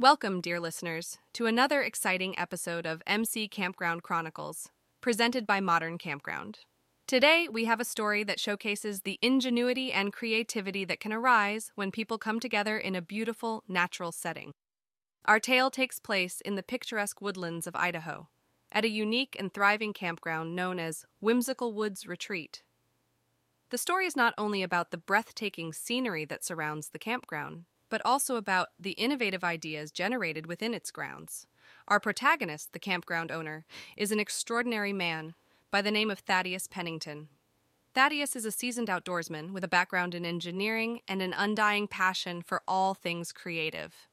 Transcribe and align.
Welcome, 0.00 0.40
dear 0.40 0.60
listeners, 0.60 1.18
to 1.34 1.44
another 1.44 1.82
exciting 1.82 2.34
episode 2.38 2.86
of 2.86 3.02
MC 3.06 3.48
Campground 3.48 4.02
Chronicles, 4.02 4.70
presented 5.02 5.46
by 5.46 5.60
Modern 5.60 5.98
Campground. 5.98 6.60
Today, 7.06 7.48
we 7.52 7.66
have 7.66 7.80
a 7.80 7.84
story 7.84 8.24
that 8.24 8.40
showcases 8.40 9.02
the 9.02 9.18
ingenuity 9.20 9.92
and 9.92 10.10
creativity 10.10 10.86
that 10.86 11.00
can 11.00 11.12
arise 11.12 11.70
when 11.74 11.90
people 11.90 12.16
come 12.16 12.40
together 12.40 12.78
in 12.78 12.96
a 12.96 13.02
beautiful, 13.02 13.62
natural 13.68 14.10
setting. 14.10 14.52
Our 15.26 15.38
tale 15.38 15.70
takes 15.70 15.98
place 15.98 16.40
in 16.40 16.54
the 16.54 16.62
picturesque 16.62 17.20
woodlands 17.20 17.66
of 17.66 17.76
Idaho, 17.76 18.28
at 18.72 18.86
a 18.86 18.88
unique 18.88 19.36
and 19.38 19.52
thriving 19.52 19.92
campground 19.92 20.56
known 20.56 20.78
as 20.78 21.04
Whimsical 21.20 21.74
Woods 21.74 22.06
Retreat. 22.06 22.62
The 23.68 23.76
story 23.76 24.06
is 24.06 24.16
not 24.16 24.32
only 24.38 24.62
about 24.62 24.92
the 24.92 24.96
breathtaking 24.96 25.74
scenery 25.74 26.24
that 26.24 26.42
surrounds 26.42 26.88
the 26.88 26.98
campground, 26.98 27.66
but 27.90 28.00
also 28.04 28.36
about 28.36 28.68
the 28.78 28.92
innovative 28.92 29.44
ideas 29.44 29.90
generated 29.90 30.46
within 30.46 30.72
its 30.72 30.90
grounds. 30.90 31.46
Our 31.88 32.00
protagonist, 32.00 32.72
the 32.72 32.78
campground 32.78 33.30
owner, 33.30 33.66
is 33.96 34.12
an 34.12 34.20
extraordinary 34.20 34.92
man 34.92 35.34
by 35.70 35.82
the 35.82 35.90
name 35.90 36.10
of 36.10 36.20
Thaddeus 36.20 36.66
Pennington. 36.66 37.28
Thaddeus 37.92 38.36
is 38.36 38.44
a 38.44 38.52
seasoned 38.52 38.88
outdoorsman 38.88 39.52
with 39.52 39.64
a 39.64 39.68
background 39.68 40.14
in 40.14 40.24
engineering 40.24 41.00
and 41.08 41.20
an 41.20 41.34
undying 41.36 41.88
passion 41.88 42.40
for 42.40 42.62
all 42.66 42.94
things 42.94 43.32
creative. 43.32 44.08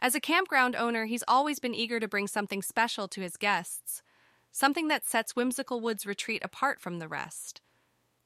As 0.00 0.14
a 0.14 0.20
campground 0.20 0.76
owner, 0.76 1.06
he's 1.06 1.24
always 1.26 1.58
been 1.58 1.74
eager 1.74 1.98
to 1.98 2.08
bring 2.08 2.26
something 2.26 2.60
special 2.60 3.08
to 3.08 3.22
his 3.22 3.38
guests, 3.38 4.02
something 4.52 4.88
that 4.88 5.06
sets 5.06 5.34
Whimsical 5.34 5.80
Woods 5.80 6.04
Retreat 6.04 6.44
apart 6.44 6.80
from 6.80 6.98
the 6.98 7.08
rest. 7.08 7.62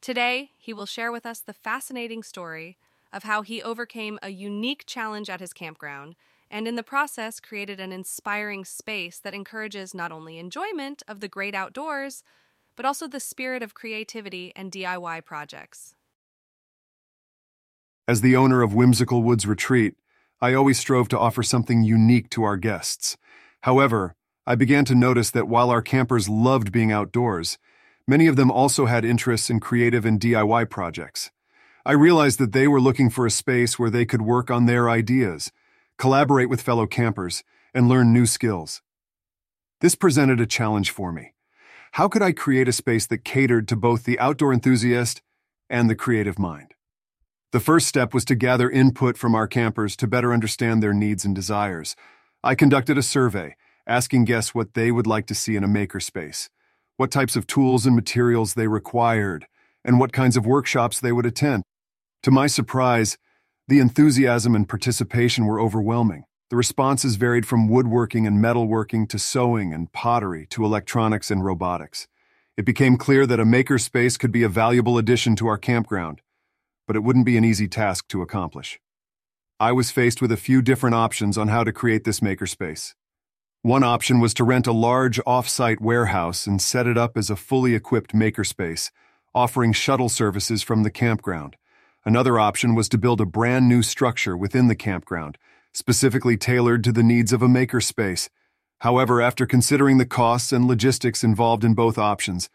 Today, 0.00 0.50
he 0.56 0.72
will 0.72 0.86
share 0.86 1.12
with 1.12 1.24
us 1.24 1.38
the 1.38 1.52
fascinating 1.52 2.24
story 2.24 2.76
of 3.12 3.24
how 3.24 3.42
he 3.42 3.62
overcame 3.62 4.18
a 4.22 4.30
unique 4.30 4.84
challenge 4.86 5.28
at 5.28 5.40
his 5.40 5.52
campground 5.52 6.14
and 6.50 6.66
in 6.66 6.74
the 6.74 6.82
process 6.82 7.38
created 7.38 7.78
an 7.78 7.92
inspiring 7.92 8.64
space 8.64 9.18
that 9.20 9.34
encourages 9.34 9.94
not 9.94 10.10
only 10.10 10.38
enjoyment 10.38 11.02
of 11.06 11.20
the 11.20 11.28
great 11.28 11.54
outdoors, 11.54 12.24
but 12.74 12.84
also 12.84 13.06
the 13.06 13.20
spirit 13.20 13.62
of 13.62 13.74
creativity 13.74 14.52
and 14.56 14.72
DIY 14.72 15.24
projects. 15.24 15.94
As 18.08 18.20
the 18.20 18.34
owner 18.34 18.62
of 18.62 18.74
Whimsical 18.74 19.22
Woods 19.22 19.46
Retreat, 19.46 19.94
I 20.40 20.54
always 20.54 20.78
strove 20.78 21.08
to 21.10 21.18
offer 21.18 21.42
something 21.42 21.84
unique 21.84 22.28
to 22.30 22.42
our 22.42 22.56
guests. 22.56 23.16
However, 23.60 24.16
I 24.46 24.56
began 24.56 24.84
to 24.86 24.94
notice 24.94 25.30
that 25.30 25.46
while 25.46 25.70
our 25.70 25.82
campers 25.82 26.28
loved 26.28 26.72
being 26.72 26.90
outdoors, 26.90 27.58
many 28.08 28.26
of 28.26 28.34
them 28.34 28.50
also 28.50 28.86
had 28.86 29.04
interests 29.04 29.50
in 29.50 29.60
creative 29.60 30.04
and 30.04 30.18
DIY 30.18 30.68
projects. 30.70 31.30
I 31.84 31.92
realized 31.92 32.38
that 32.38 32.52
they 32.52 32.68
were 32.68 32.80
looking 32.80 33.08
for 33.08 33.24
a 33.24 33.30
space 33.30 33.78
where 33.78 33.90
they 33.90 34.04
could 34.04 34.22
work 34.22 34.50
on 34.50 34.66
their 34.66 34.90
ideas, 34.90 35.50
collaborate 35.96 36.50
with 36.50 36.60
fellow 36.60 36.86
campers, 36.86 37.42
and 37.72 37.88
learn 37.88 38.12
new 38.12 38.26
skills. 38.26 38.82
This 39.80 39.94
presented 39.94 40.40
a 40.40 40.46
challenge 40.46 40.90
for 40.90 41.10
me. 41.10 41.32
How 41.92 42.06
could 42.06 42.22
I 42.22 42.32
create 42.32 42.68
a 42.68 42.72
space 42.72 43.06
that 43.06 43.24
catered 43.24 43.66
to 43.68 43.76
both 43.76 44.04
the 44.04 44.18
outdoor 44.18 44.52
enthusiast 44.52 45.22
and 45.70 45.88
the 45.88 45.94
creative 45.94 46.38
mind? 46.38 46.74
The 47.52 47.60
first 47.60 47.88
step 47.88 48.12
was 48.12 48.24
to 48.26 48.34
gather 48.34 48.70
input 48.70 49.16
from 49.16 49.34
our 49.34 49.48
campers 49.48 49.96
to 49.96 50.06
better 50.06 50.32
understand 50.32 50.82
their 50.82 50.92
needs 50.92 51.24
and 51.24 51.34
desires. 51.34 51.96
I 52.44 52.54
conducted 52.54 52.98
a 52.98 53.02
survey, 53.02 53.56
asking 53.86 54.26
guests 54.26 54.54
what 54.54 54.74
they 54.74 54.92
would 54.92 55.06
like 55.06 55.26
to 55.26 55.34
see 55.34 55.56
in 55.56 55.64
a 55.64 55.68
makerspace, 55.68 56.48
what 56.96 57.10
types 57.10 57.34
of 57.36 57.46
tools 57.46 57.86
and 57.86 57.96
materials 57.96 58.54
they 58.54 58.68
required, 58.68 59.46
and 59.84 59.98
what 59.98 60.12
kinds 60.12 60.36
of 60.36 60.46
workshops 60.46 61.00
they 61.00 61.10
would 61.10 61.26
attend. 61.26 61.64
To 62.24 62.30
my 62.30 62.48
surprise, 62.48 63.16
the 63.66 63.78
enthusiasm 63.78 64.54
and 64.54 64.68
participation 64.68 65.46
were 65.46 65.58
overwhelming. 65.58 66.24
The 66.50 66.56
responses 66.56 67.16
varied 67.16 67.46
from 67.46 67.68
woodworking 67.68 68.26
and 68.26 68.44
metalworking 68.44 69.08
to 69.08 69.18
sewing 69.18 69.72
and 69.72 69.90
pottery 69.92 70.46
to 70.50 70.64
electronics 70.64 71.30
and 71.30 71.42
robotics. 71.44 72.08
It 72.58 72.66
became 72.66 72.98
clear 72.98 73.26
that 73.26 73.40
a 73.40 73.44
makerspace 73.44 74.18
could 74.18 74.32
be 74.32 74.42
a 74.42 74.48
valuable 74.50 74.98
addition 74.98 75.34
to 75.36 75.46
our 75.46 75.56
campground, 75.56 76.20
but 76.86 76.96
it 76.96 77.04
wouldn't 77.04 77.24
be 77.24 77.38
an 77.38 77.44
easy 77.44 77.68
task 77.68 78.08
to 78.08 78.20
accomplish. 78.20 78.78
I 79.58 79.72
was 79.72 79.90
faced 79.90 80.20
with 80.20 80.32
a 80.32 80.36
few 80.36 80.60
different 80.60 80.96
options 80.96 81.38
on 81.38 81.48
how 81.48 81.64
to 81.64 81.72
create 81.72 82.04
this 82.04 82.20
makerspace. 82.20 82.94
One 83.62 83.84
option 83.84 84.20
was 84.20 84.34
to 84.34 84.44
rent 84.44 84.66
a 84.66 84.72
large 84.72 85.20
off-site 85.26 85.80
warehouse 85.80 86.46
and 86.46 86.60
set 86.60 86.86
it 86.86 86.98
up 86.98 87.16
as 87.16 87.30
a 87.30 87.36
fully 87.36 87.74
equipped 87.74 88.12
makerspace, 88.12 88.90
offering 89.34 89.72
shuttle 89.72 90.08
services 90.10 90.62
from 90.62 90.82
the 90.82 90.90
campground. 90.90 91.56
Another 92.04 92.38
option 92.38 92.74
was 92.74 92.88
to 92.88 92.98
build 92.98 93.20
a 93.20 93.26
brand 93.26 93.68
new 93.68 93.82
structure 93.82 94.36
within 94.36 94.68
the 94.68 94.74
campground, 94.74 95.36
specifically 95.72 96.36
tailored 96.36 96.82
to 96.84 96.92
the 96.92 97.02
needs 97.02 97.32
of 97.32 97.42
a 97.42 97.46
makerspace. 97.46 98.28
However, 98.78 99.20
after 99.20 99.44
considering 99.44 99.98
the 99.98 100.06
costs 100.06 100.52
and 100.52 100.66
logistics 100.66 101.22
involved 101.22 101.64
in 101.64 101.74
both 101.74 101.98
options, 101.98 102.48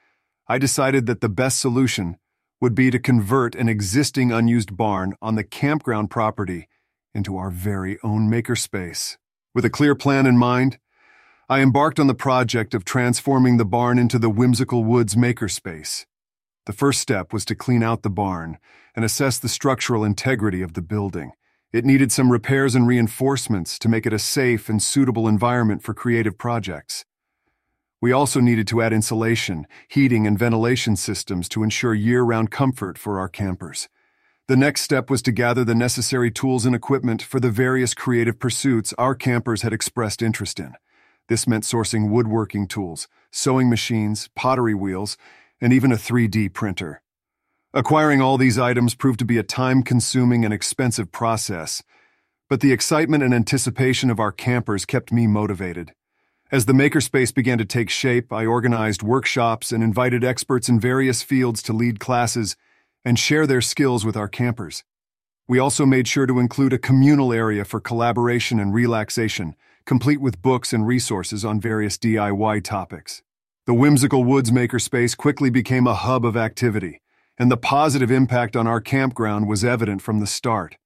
I 0.47 0.57
decided 0.57 1.05
that 1.05 1.21
the 1.21 1.29
best 1.29 1.59
solution 1.59 2.17
would 2.59 2.73
be 2.73 2.89
to 2.89 2.99
convert 2.99 3.53
an 3.55 3.69
existing 3.69 4.31
unused 4.31 4.75
barn 4.75 5.13
on 5.21 5.35
the 5.35 5.43
campground 5.43 6.09
property 6.09 6.67
into 7.13 7.37
our 7.37 7.51
very 7.51 7.99
own 8.03 8.29
makerspace. 8.29 9.17
With 9.53 9.65
a 9.65 9.69
clear 9.69 9.93
plan 9.93 10.25
in 10.25 10.37
mind, 10.37 10.79
I 11.47 11.61
embarked 11.61 11.99
on 11.99 12.07
the 12.07 12.15
project 12.15 12.73
of 12.73 12.83
transforming 12.83 13.57
the 13.57 13.65
barn 13.65 13.99
into 13.99 14.17
the 14.17 14.29
Whimsical 14.29 14.83
Woods 14.83 15.15
makerspace. 15.15 16.05
The 16.65 16.73
first 16.73 16.99
step 16.99 17.31
was 17.31 17.45
to 17.45 17.55
clean 17.55 17.83
out 17.83 18.01
the 18.01 18.09
barn 18.09 18.57
and 18.95 19.05
assess 19.05 19.37
the 19.37 19.49
structural 19.49 20.03
integrity 20.03 20.61
of 20.61 20.73
the 20.73 20.81
building. 20.81 21.31
It 21.71 21.85
needed 21.85 22.11
some 22.11 22.31
repairs 22.31 22.73
and 22.73 22.87
reinforcements 22.87 23.77
to 23.79 23.89
make 23.89 24.05
it 24.05 24.13
a 24.13 24.19
safe 24.19 24.69
and 24.69 24.81
suitable 24.81 25.27
environment 25.27 25.83
for 25.83 25.93
creative 25.93 26.37
projects. 26.37 27.05
We 28.01 28.11
also 28.11 28.39
needed 28.39 28.67
to 28.67 28.81
add 28.81 28.93
insulation, 28.93 29.67
heating, 29.87 30.25
and 30.25 30.39
ventilation 30.39 30.95
systems 30.95 31.49
to 31.49 31.63
ensure 31.63 31.93
year-round 31.93 32.51
comfort 32.51 32.97
for 32.97 33.19
our 33.19 33.29
campers. 33.29 33.89
The 34.47 34.57
next 34.57 34.81
step 34.81 35.09
was 35.09 35.21
to 35.23 35.31
gather 35.31 35.63
the 35.63 35.75
necessary 35.75 36.29
tools 36.31 36.65
and 36.65 36.75
equipment 36.75 37.21
for 37.21 37.39
the 37.39 37.49
various 37.49 37.93
creative 37.93 38.39
pursuits 38.39 38.93
our 38.97 39.15
campers 39.15 39.63
had 39.63 39.73
expressed 39.73 40.21
interest 40.21 40.59
in. 40.59 40.75
This 41.27 41.47
meant 41.47 41.63
sourcing 41.63 42.09
woodworking 42.09 42.67
tools, 42.67 43.07
sewing 43.31 43.69
machines, 43.69 44.29
pottery 44.35 44.75
wheels, 44.75 45.17
and 45.61 45.73
even 45.73 45.91
a 45.91 45.95
3D 45.97 46.53
printer. 46.53 47.01
Acquiring 47.73 48.21
all 48.21 48.37
these 48.37 48.57
items 48.57 48.95
proved 48.95 49.19
to 49.19 49.25
be 49.25 49.37
a 49.37 49.43
time-consuming 49.43 50.45
and 50.45 50.53
expensive 50.53 51.11
process, 51.11 51.83
but 52.49 52.61
the 52.61 52.71
excitement 52.71 53.23
and 53.23 53.33
anticipation 53.33 54.09
of 54.09 54.19
our 54.19 54.31
campers 54.31 54.85
kept 54.85 55.11
me 55.11 55.27
motivated. 55.27 55.93
As 56.51 56.67
the 56.67 56.73
makerspace 56.73 57.33
began 57.33 57.57
to 57.57 57.65
take 57.65 57.89
shape, 57.89 58.31
I 58.31 58.45
organized 58.45 59.01
workshops 59.01 59.71
and 59.71 59.83
invited 59.83 60.23
experts 60.23 60.69
in 60.69 60.79
various 60.79 61.23
fields 61.23 61.63
to 61.63 61.73
lead 61.73 61.99
classes 61.99 62.55
and 63.03 63.17
share 63.17 63.47
their 63.47 63.61
skills 63.61 64.05
with 64.05 64.15
our 64.15 64.27
campers. 64.27 64.83
We 65.47 65.59
also 65.59 65.85
made 65.85 66.07
sure 66.07 66.25
to 66.25 66.39
include 66.39 66.73
a 66.73 66.77
communal 66.77 67.33
area 67.33 67.65
for 67.65 67.79
collaboration 67.79 68.59
and 68.59 68.73
relaxation, 68.73 69.55
complete 69.85 70.21
with 70.21 70.41
books 70.41 70.71
and 70.71 70.87
resources 70.87 71.43
on 71.43 71.59
various 71.59 71.97
DIY 71.97 72.63
topics. 72.63 73.21
The 73.67 73.73
whimsical 73.73 74.23
woods 74.23 74.51
makerspace 74.51 75.17
quickly 75.17 75.49
became 75.49 75.87
a 75.87 75.95
hub 75.95 76.23
of 76.23 76.37
activity, 76.37 77.01
and 77.35 77.49
the 77.49 77.57
positive 77.57 78.11
impact 78.11 78.55
on 78.55 78.67
our 78.67 78.79
campground 78.79 79.47
was 79.47 79.65
evident 79.65 80.03
from 80.03 80.19
the 80.19 80.27
start. 80.27 80.77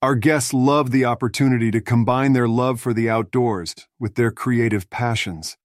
Our 0.00 0.14
guests 0.14 0.54
loved 0.54 0.90
the 0.90 1.04
opportunity 1.04 1.70
to 1.70 1.82
combine 1.82 2.32
their 2.32 2.48
love 2.48 2.80
for 2.80 2.94
the 2.94 3.10
outdoors 3.10 3.74
with 3.98 4.14
their 4.14 4.30
creative 4.30 4.88
passions. 4.88 5.58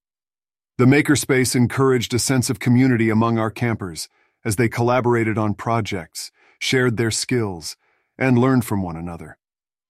The 0.78 0.84
makerspace 0.84 1.56
encouraged 1.56 2.14
a 2.14 2.20
sense 2.20 2.50
of 2.50 2.60
community 2.60 3.10
among 3.10 3.38
our 3.38 3.52
campers 3.52 4.10
as 4.44 4.58
they 4.58 4.68
collaborated 4.68 5.38
on 5.38 5.54
projects, 5.54 6.30
shared 6.60 6.98
their 6.98 7.12
skills, 7.12 7.78
and 8.18 8.38
learned 8.38 8.66
from 8.66 8.84
one 8.84 8.98
another. 8.98 9.38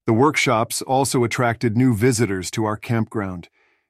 The 0.05 0.13
workshops 0.13 0.83
also 0.83 1.23
attracted 1.23 1.75
new 1.75 1.95
visitors 1.95 2.51
to 2.51 2.65
our 2.65 2.77
campground, 2.77 3.49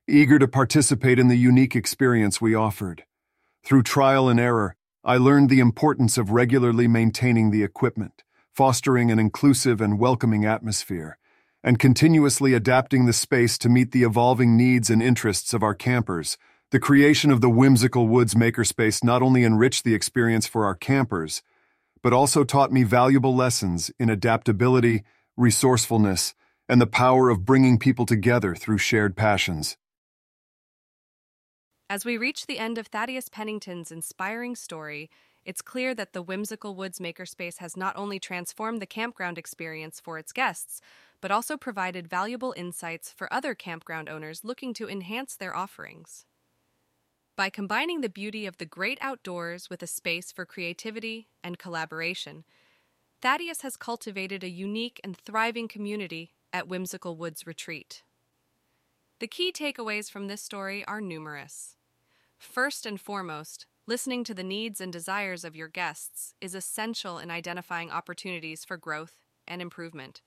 eager 0.10 0.40
to 0.40 0.48
participate 0.48 1.20
in 1.20 1.28
the 1.28 1.38
unique 1.38 1.76
experience 1.76 2.42
we 2.42 2.56
offered. 2.56 3.06
Through 3.64 3.84
trial 3.84 4.28
and 4.28 4.40
error, 4.40 4.76
I 5.04 5.18
learned 5.18 5.50
the 5.50 5.60
importance 5.60 6.18
of 6.18 6.32
regularly 6.32 6.88
maintaining 6.88 7.52
the 7.52 7.64
equipment, 7.64 8.24
fostering 8.54 9.12
an 9.12 9.20
inclusive 9.20 9.80
and 9.80 10.00
welcoming 10.00 10.46
atmosphere, 10.46 11.18
and 11.64 11.80
continuously 11.80 12.54
adapting 12.54 13.06
the 13.06 13.14
space 13.14 13.58
to 13.60 13.70
meet 13.70 13.92
the 13.92 14.04
evolving 14.04 14.58
needs 14.58 14.90
and 14.90 15.02
interests 15.02 15.54
of 15.54 15.64
our 15.64 15.76
campers. 15.76 16.38
The 16.72 16.80
creation 16.80 17.32
of 17.32 17.42
the 17.42 17.50
Whimsical 17.50 18.08
Woods 18.08 18.34
Makerspace 18.34 19.04
not 19.04 19.22
only 19.22 19.44
enriched 19.44 19.84
the 19.84 19.96
experience 19.96 20.48
for 20.48 20.66
our 20.66 20.76
campers, 20.76 21.42
but 22.02 22.14
also 22.14 22.44
taught 22.44 22.72
me 22.72 22.84
valuable 22.84 23.36
lessons 23.36 23.92
in 24.00 24.10
adaptability, 24.10 25.04
resourcefulness, 25.36 26.34
and 26.68 26.80
the 26.80 26.88
power 26.88 27.30
of 27.30 27.46
bringing 27.46 27.80
people 27.80 28.06
together 28.06 28.56
through 28.56 28.78
shared 28.78 29.16
passions. 29.18 29.78
As 31.92 32.06
we 32.06 32.20
reach 32.20 32.46
the 32.46 32.60
end 32.60 32.78
of 32.78 32.86
Thaddeus 32.86 33.30
Pennington's 33.30 33.92
inspiring 33.92 34.56
story, 34.56 35.10
it's 35.44 35.64
clear 35.64 35.96
that 35.96 36.14
the 36.14 36.22
Whimsical 36.22 36.76
Woods 36.76 37.00
Makerspace 37.00 37.58
has 37.58 37.76
not 37.76 37.96
only 37.96 38.20
transformed 38.20 38.80
the 38.80 38.86
campground 38.86 39.40
experience 39.40 40.00
for 40.00 40.20
its 40.20 40.32
guests, 40.32 40.82
but 41.20 41.32
also 41.32 41.58
provided 41.58 42.08
valuable 42.08 42.54
insights 42.56 43.12
for 43.12 43.34
other 43.34 43.56
campground 43.56 44.08
owners 44.08 44.44
looking 44.44 44.72
to 44.76 44.88
enhance 44.88 45.36
their 45.36 45.56
offerings. 45.56 46.28
By 47.36 47.50
combining 47.50 48.02
the 48.02 48.10
beauty 48.10 48.46
of 48.46 48.58
the 48.58 48.68
great 48.68 49.00
outdoors 49.02 49.68
with 49.68 49.82
a 49.82 49.88
space 49.88 50.32
for 50.32 50.46
creativity 50.46 51.30
and 51.44 51.58
collaboration, 51.58 52.44
Thaddeus 53.24 53.64
has 53.64 53.76
cultivated 53.76 54.44
a 54.44 54.50
unique 54.50 55.02
and 55.04 55.18
thriving 55.18 55.68
community 55.68 56.36
at 56.54 56.68
Whimsical 56.68 57.18
Woods 57.18 57.48
Retreat. 57.48 58.04
The 59.20 59.28
key 59.28 59.52
takeaways 59.52 60.12
from 60.12 60.28
this 60.28 60.44
story 60.44 60.86
are 60.86 61.02
numerous. 61.02 61.78
First 62.40 62.86
and 62.86 63.00
foremost, 63.00 63.66
listening 63.86 64.24
to 64.24 64.34
the 64.34 64.44
needs 64.44 64.80
and 64.80 64.94
desires 64.94 65.44
of 65.44 65.58
your 65.58 65.68
guests 65.68 66.34
is 66.40 66.56
essential 66.56 67.20
in 67.20 67.30
identifying 67.30 67.92
opportunities 67.92 68.64
for 68.64 68.78
growth 68.78 69.26
and 69.46 69.62
improvement. 69.62 70.22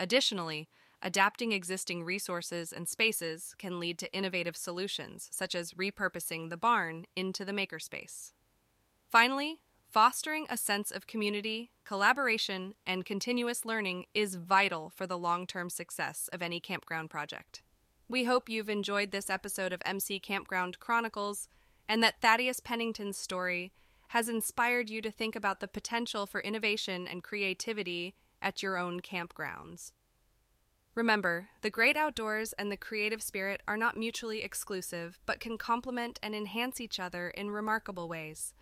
Additionally, 0.00 0.68
adapting 1.02 1.52
existing 1.52 2.02
resources 2.02 2.72
and 2.72 2.88
spaces 2.88 3.54
can 3.58 3.78
lead 3.78 3.96
to 4.00 4.12
innovative 4.12 4.56
solutions, 4.56 5.28
such 5.30 5.54
as 5.54 5.74
repurposing 5.74 6.50
the 6.50 6.56
barn 6.56 7.06
into 7.14 7.44
the 7.44 7.52
makerspace. 7.52 8.32
Finally, 9.08 9.60
fostering 9.88 10.46
a 10.50 10.56
sense 10.56 10.90
of 10.90 11.06
community, 11.06 11.70
collaboration, 11.84 12.74
and 12.84 13.04
continuous 13.04 13.64
learning 13.64 14.06
is 14.14 14.34
vital 14.34 14.90
for 14.90 15.06
the 15.06 15.18
long 15.18 15.46
term 15.46 15.70
success 15.70 16.28
of 16.32 16.42
any 16.42 16.58
campground 16.58 17.08
project. 17.08 17.62
We 18.12 18.24
hope 18.24 18.50
you've 18.50 18.68
enjoyed 18.68 19.10
this 19.10 19.30
episode 19.30 19.72
of 19.72 19.80
MC 19.86 20.20
Campground 20.20 20.78
Chronicles 20.78 21.48
and 21.88 22.02
that 22.02 22.20
Thaddeus 22.20 22.60
Pennington's 22.60 23.16
story 23.16 23.72
has 24.08 24.28
inspired 24.28 24.90
you 24.90 25.00
to 25.00 25.10
think 25.10 25.34
about 25.34 25.60
the 25.60 25.66
potential 25.66 26.26
for 26.26 26.42
innovation 26.42 27.08
and 27.08 27.24
creativity 27.24 28.14
at 28.42 28.62
your 28.62 28.76
own 28.76 29.00
campgrounds. 29.00 29.92
Remember, 30.94 31.48
the 31.62 31.70
great 31.70 31.96
outdoors 31.96 32.52
and 32.58 32.70
the 32.70 32.76
creative 32.76 33.22
spirit 33.22 33.62
are 33.66 33.78
not 33.78 33.96
mutually 33.96 34.42
exclusive, 34.42 35.18
but 35.24 35.40
can 35.40 35.56
complement 35.56 36.18
and 36.22 36.34
enhance 36.34 36.82
each 36.82 37.00
other 37.00 37.30
in 37.30 37.50
remarkable 37.50 38.08
ways. 38.10 38.52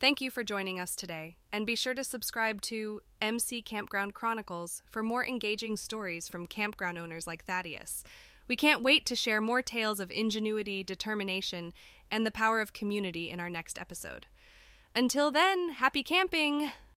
Thank 0.00 0.22
you 0.22 0.30
for 0.30 0.42
joining 0.42 0.80
us 0.80 0.96
today, 0.96 1.36
and 1.52 1.66
be 1.66 1.76
sure 1.76 1.94
to 1.94 2.04
subscribe 2.04 2.62
to 2.62 3.02
MC 3.20 3.60
Campground 3.60 4.14
Chronicles 4.14 4.82
for 4.90 5.02
more 5.02 5.26
engaging 5.26 5.76
stories 5.76 6.26
from 6.26 6.46
campground 6.46 6.96
owners 6.96 7.26
like 7.26 7.44
Thaddeus. 7.44 8.02
We 8.46 8.56
can't 8.56 8.82
wait 8.82 9.06
to 9.06 9.16
share 9.16 9.40
more 9.40 9.62
tales 9.62 10.00
of 10.00 10.10
ingenuity, 10.10 10.84
determination, 10.84 11.72
and 12.10 12.26
the 12.26 12.30
power 12.30 12.60
of 12.60 12.72
community 12.72 13.30
in 13.30 13.40
our 13.40 13.50
next 13.50 13.78
episode. 13.78 14.26
Until 14.94 15.30
then, 15.30 15.70
happy 15.70 16.02
camping! 16.02 16.70